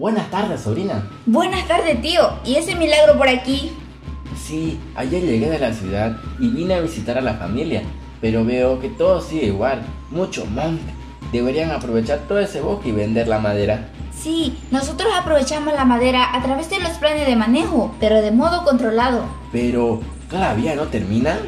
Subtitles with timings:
[0.00, 1.06] Buenas tardes, sobrina.
[1.26, 2.22] Buenas tardes, tío.
[2.42, 3.70] ¿Y ese milagro por aquí?
[4.34, 7.82] Sí, ayer llegué de la ciudad y vine a visitar a la familia,
[8.18, 10.90] pero veo que todo sigue igual, mucho monte.
[11.32, 13.90] Deberían aprovechar todo ese bosque y vender la madera.
[14.18, 18.64] Sí, nosotros aprovechamos la madera a través de los planes de manejo, pero de modo
[18.64, 19.24] controlado.
[19.52, 21.40] Pero, ¿todavía no terminan?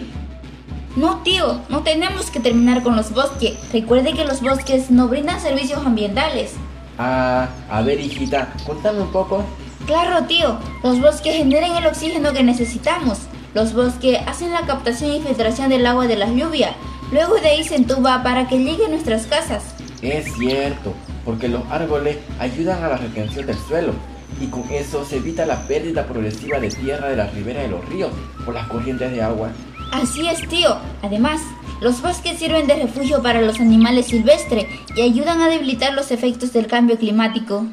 [0.95, 3.57] No, tío, no tenemos que terminar con los bosques.
[3.73, 6.53] Recuerde que los bosques no brindan servicios ambientales.
[6.99, 9.45] Ah, a ver, hijita, contame un poco.
[9.87, 13.19] Claro, tío, los bosques generan el oxígeno que necesitamos.
[13.55, 16.73] Los bosques hacen la captación y filtración del agua de las lluvias.
[17.11, 19.75] Luego de ahí se entuba para que llegue a nuestras casas.
[20.01, 23.93] Es cierto, porque los árboles ayudan a la retención del suelo
[24.41, 27.87] y con eso se evita la pérdida progresiva de tierra de la ribera de los
[27.89, 28.11] ríos
[28.45, 29.51] por las corrientes de agua.
[29.93, 30.79] Así es, tío.
[31.03, 31.43] Además,
[31.81, 36.53] los bosques sirven de refugio para los animales silvestres y ayudan a debilitar los efectos
[36.53, 37.67] del cambio climático.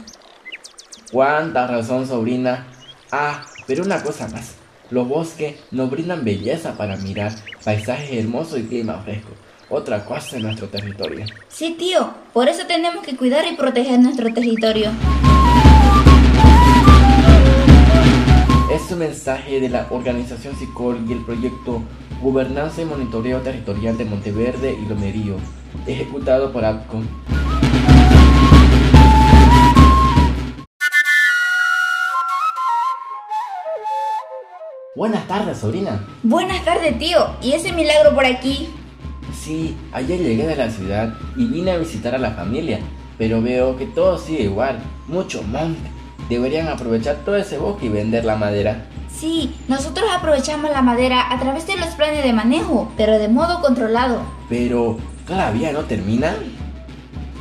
[1.11, 2.67] Cuánta razón, sobrina.
[3.11, 4.55] Ah, pero una cosa más.
[4.91, 7.31] Los bosques nos brindan belleza para mirar,
[7.63, 9.29] paisajes hermosos y clima fresco.
[9.69, 11.25] Otra cosa en nuestro territorio.
[11.47, 12.11] Sí, tío.
[12.33, 14.91] Por eso tenemos que cuidar y proteger nuestro territorio.
[18.71, 21.81] Es un mensaje de la organización SICOR y el proyecto
[22.21, 25.37] Gobernanza y Monitoreo Territorial de Monteverde y Lomerío,
[25.87, 27.09] ejecutado por APCON.
[34.95, 36.07] Buenas tardes, sobrina.
[36.21, 37.25] Buenas tardes, tío.
[37.41, 38.69] ¿Y ese milagro por aquí?
[39.33, 42.79] Sí, ayer llegué de la ciudad y vine a visitar a la familia,
[43.17, 45.98] pero veo que todo sigue igual, mucho monte.
[46.29, 48.85] Deberían aprovechar todo ese bosque y vender la madera.
[49.11, 53.61] Sí, nosotros aprovechamos la madera a través de los planes de manejo, pero de modo
[53.61, 54.21] controlado.
[54.47, 56.35] Pero, ¿todavía no terminan?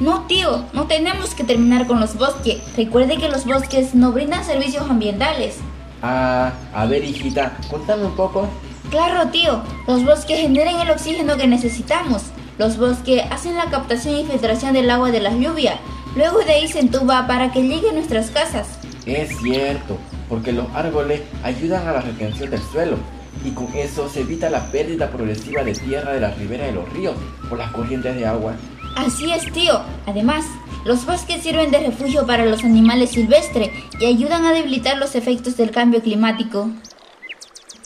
[0.00, 2.62] No, tío, no tenemos que terminar con los bosques.
[2.77, 5.58] Recuerde que los bosques no brindan servicios ambientales.
[6.02, 8.48] Ah, a ver, hijita, contame un poco.
[8.90, 12.23] Claro, tío, los bosques generan el oxígeno que necesitamos.
[12.58, 15.77] Los bosques hacen la captación y filtración del agua de las lluvias.
[16.17, 18.77] Luego de ahí se entuba para que llegue a nuestras casas.
[19.08, 19.96] Es cierto,
[20.29, 22.98] porque los árboles ayudan a la retención del suelo
[23.42, 26.92] y con eso se evita la pérdida progresiva de tierra de la ribera de los
[26.92, 27.17] ríos
[27.48, 28.52] por las corrientes de agua.
[28.96, 29.80] Así es, tío.
[30.07, 30.45] Además,
[30.85, 35.57] los bosques sirven de refugio para los animales silvestres y ayudan a debilitar los efectos
[35.57, 36.69] del cambio climático.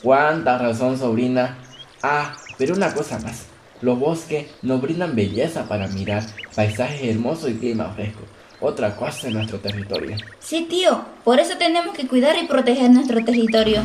[0.03, 1.57] Cuánta razón, sobrina.
[2.03, 3.47] Ah, pero una cosa más.
[3.81, 6.25] Los bosques nos brindan belleza para mirar,
[6.57, 8.23] paisajes hermosos y clima fresco.
[8.65, 10.17] Otra cosa en nuestro territorio.
[10.39, 11.05] Sí, tío.
[11.25, 13.83] Por eso tenemos que cuidar y proteger nuestro territorio.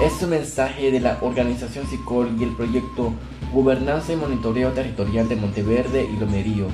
[0.00, 3.12] Es un mensaje de la organización SICOR y el proyecto
[3.52, 6.68] Gobernanza y Monitoreo Territorial de Monteverde y Lomerío,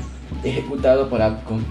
[0.45, 1.65] ejecutado por APCON.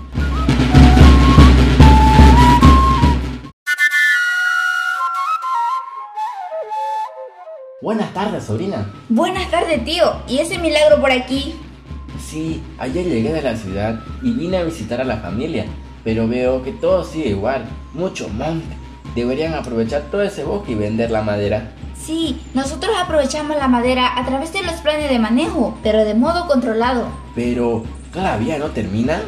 [7.83, 8.91] Buenas tardes, sobrina.
[9.09, 10.23] Buenas tardes, tío.
[10.27, 11.53] ¿Y ese milagro por aquí?
[12.29, 15.65] Sí, ayer llegué de la ciudad y vine a visitar a la familia,
[16.03, 18.75] pero veo que todo sigue igual, mucho monte.
[19.15, 21.71] Deberían aprovechar todo ese bosque y vender la madera.
[21.95, 26.47] Sí, nosotros aprovechamos la madera a través de los planes de manejo, pero de modo
[26.47, 27.07] controlado.
[27.33, 29.21] Pero, ¿todavía no terminan?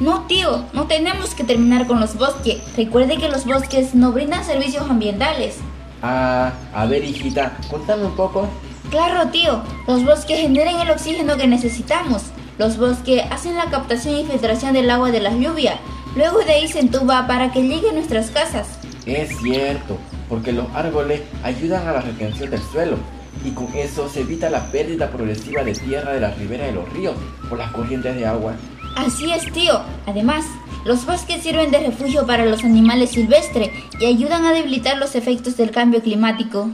[0.00, 2.62] No, tío, no tenemos que terminar con los bosques.
[2.78, 5.58] Recuerde que los bosques no brindan servicios ambientales.
[6.00, 8.48] Ah, a ver, hijita, contame un poco.
[8.90, 12.24] Claro, tío, los bosques generan el oxígeno que necesitamos.
[12.58, 15.76] Los bosques hacen la captación y filtración del agua de las lluvias.
[16.16, 18.66] Luego de ahí se entuba para que llegue a nuestras casas.
[19.06, 19.96] Es cierto,
[20.28, 22.96] porque los árboles ayudan a la retención del suelo
[23.44, 26.92] y con eso se evita la pérdida progresiva de tierra de la ribera de los
[26.92, 27.14] ríos
[27.48, 28.54] por las corrientes de agua.
[28.96, 29.80] Así es, tío.
[30.06, 30.44] Además,
[30.84, 33.70] los bosques sirven de refugio para los animales silvestres
[34.00, 36.68] y ayudan a debilitar los efectos del cambio climático.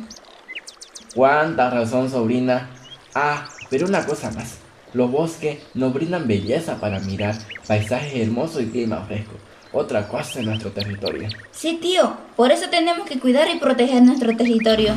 [1.16, 2.68] Cuánta razón, sobrina.
[3.14, 4.58] Ah, pero una cosa más.
[4.92, 7.34] Los bosques nos brindan belleza para mirar,
[7.66, 9.32] paisajes hermosos y clima fresco.
[9.72, 11.26] Otra cosa en nuestro territorio.
[11.52, 12.14] Sí, tío.
[12.36, 14.92] Por eso tenemos que cuidar y proteger nuestro territorio.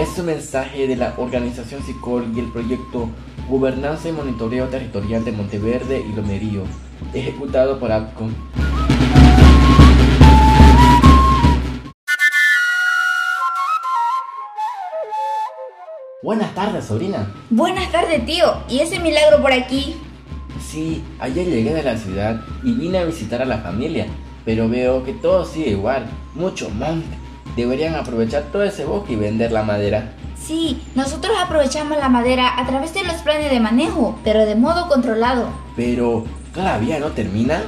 [0.00, 3.10] Es un mensaje de la organización SICOR y el proyecto
[3.50, 6.62] Gobernanza y Monitoreo Territorial de Monteverde y Lomerío,
[7.12, 8.34] ejecutado por APCON.
[16.22, 17.32] Buenas tardes, sobrina.
[17.48, 18.58] Buenas tardes, tío.
[18.68, 19.96] ¿Y ese milagro por aquí?
[20.60, 24.06] Sí, ayer llegué de la ciudad y vine a visitar a la familia,
[24.44, 27.16] pero veo que todo sigue igual, mucho monte.
[27.56, 30.12] Deberían aprovechar todo ese bosque y vender la madera.
[30.38, 34.88] Sí, nosotros aprovechamos la madera a través de los planes de manejo, pero de modo
[34.88, 35.48] controlado.
[35.74, 37.62] Pero, ¿todavía no terminan?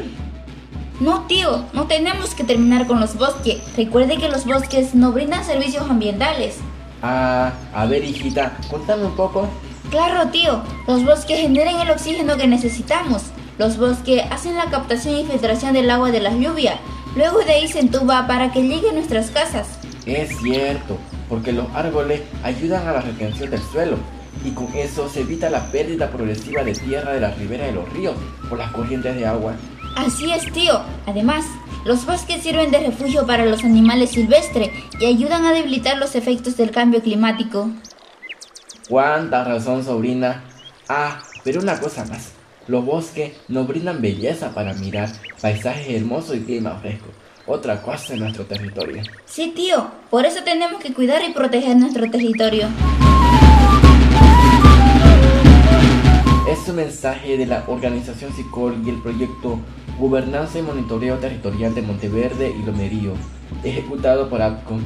[1.01, 3.63] No, tío, no tenemos que terminar con los bosques.
[3.79, 6.59] Recuerde que los bosques no brindan servicios ambientales.
[7.03, 9.49] Ah, a ver, hijita, contame un poco.
[9.91, 13.25] Claro, tío, los bosques generan el oxígeno que necesitamos.
[13.59, 16.77] Los bosques hacen la captación y filtración del agua de las lluvias.
[17.17, 19.69] Luego de ahí se entuba para que llegue a nuestras casas.
[20.07, 20.97] Es cierto,
[21.29, 23.99] porque los árboles ayudan a la retención del suelo
[24.45, 27.89] y con eso se evita la pérdida progresiva de tierra de la ribera de los
[27.93, 28.15] ríos
[28.49, 29.55] por las corrientes de agua.
[29.97, 30.81] Así es, tío.
[31.07, 31.45] Además,
[31.85, 36.57] los bosques sirven de refugio para los animales silvestres y ayudan a debilitar los efectos
[36.57, 37.71] del cambio climático.
[38.89, 40.45] Cuánta razón, sobrina.
[40.89, 42.33] Ah, pero una cosa más.
[42.69, 45.11] Los bosques nos brindan belleza para mirar,
[45.41, 47.09] paisajes hermosos y clima fresco.
[47.47, 49.03] Otra cosa en nuestro territorio.
[49.25, 49.91] Sí, tío.
[50.11, 52.69] Por eso tenemos que cuidar y proteger nuestro territorio.
[56.49, 59.61] Es un mensaje de la organización SICOL y el proyecto
[59.99, 63.13] Gobernanza y Monitoreo Territorial de Monteverde y Lomerío,
[63.63, 64.85] ejecutado por APCON